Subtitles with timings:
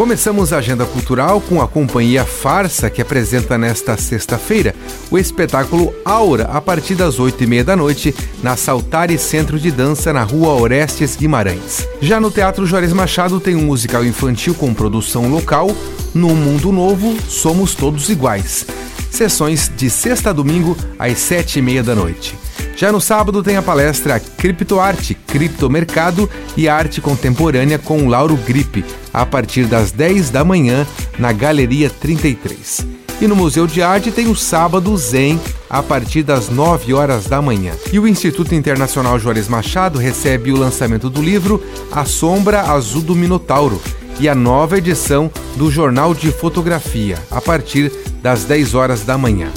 [0.00, 4.74] Começamos a agenda cultural com a companhia Farsa, que apresenta nesta sexta-feira
[5.10, 9.70] o espetáculo Aura, a partir das oito e meia da noite, na Saltare Centro de
[9.70, 11.86] Dança, na rua Orestes Guimarães.
[12.00, 15.70] Já no Teatro Juarez Machado tem um musical infantil com produção local,
[16.14, 18.64] No Mundo Novo, Somos Todos Iguais.
[19.10, 22.38] Sessões de sexta a domingo, às sete e meia da noite.
[22.80, 29.26] Já no sábado tem a palestra Criptoarte, Criptomercado e Arte Contemporânea com Lauro Gripe, a
[29.26, 30.86] partir das 10 da manhã,
[31.18, 32.86] na Galeria 33.
[33.20, 35.38] E no Museu de Arte tem o sábado Zen,
[35.68, 37.74] a partir das 9 horas da manhã.
[37.92, 41.62] E o Instituto Internacional Juarez Machado recebe o lançamento do livro
[41.92, 43.78] A Sombra Azul do Minotauro
[44.18, 49.50] e a nova edição do Jornal de Fotografia, a partir das 10 horas da manhã.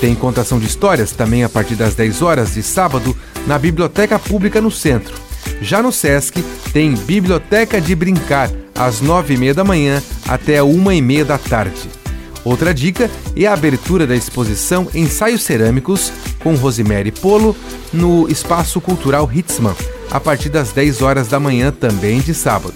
[0.00, 3.14] Tem contação de histórias também a partir das 10 horas de sábado
[3.46, 5.14] na Biblioteca Pública no Centro.
[5.60, 6.42] Já no Sesc
[6.72, 11.88] tem Biblioteca de Brincar às 9h30 da manhã até a 1h30 da tarde.
[12.42, 17.54] Outra dica é a abertura da exposição Ensaios Cerâmicos com Rosemary Polo
[17.92, 19.74] no Espaço Cultural Hitzman,
[20.10, 22.74] a partir das 10 horas da manhã também de sábado.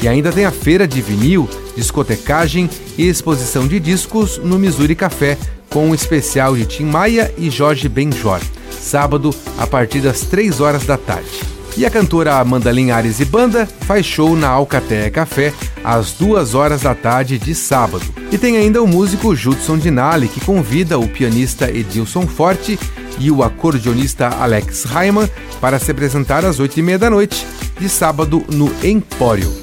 [0.00, 5.36] E ainda tem a feira de vinil, discotecagem e exposição de discos no Missouri Café,
[5.72, 10.84] com um especial de Tim Maia e Jorge Benjor, sábado a partir das 3 horas
[10.84, 11.40] da tarde.
[11.76, 16.82] E a cantora Amanda Linhares e Banda faz show na Alcatéia Café às 2 horas
[16.82, 18.04] da tarde de sábado.
[18.30, 22.78] E tem ainda o músico Judson Dinali, que convida o pianista Edilson Forte
[23.18, 25.28] e o acordeonista Alex Raiman
[25.60, 27.46] para se apresentar às 8 e meia da noite
[27.80, 29.61] de sábado no Empório.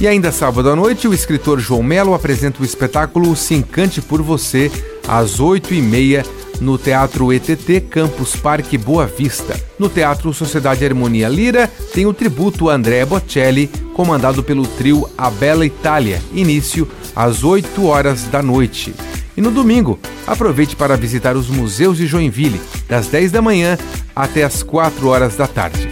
[0.00, 4.20] E ainda sábado à noite, o escritor João Melo apresenta o espetáculo Se Encante por
[4.20, 4.70] Você,
[5.06, 6.26] às 8h30,
[6.60, 9.58] no Teatro ETT Campus Parque Boa Vista.
[9.78, 15.30] No Teatro Sociedade Harmonia Lira, tem o tributo a André Bocelli, comandado pelo trio A
[15.30, 18.92] Bela Itália, início às 8 horas da noite.
[19.36, 23.78] E no domingo, aproveite para visitar os museus de Joinville, das 10 da manhã
[24.14, 25.88] até as 4 horas da tarde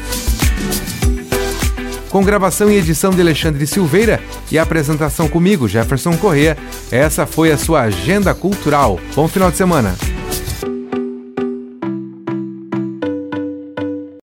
[2.13, 6.59] com gravação e edição de Alexandre Silveira e apresentação comigo, Jefferson Corrêa.
[6.91, 9.01] Essa foi a sua agenda cultural.
[9.17, 10.12] Bom final de semana.